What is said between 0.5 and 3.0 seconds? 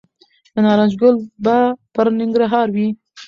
د نارنج ګل به پرننګرهار وي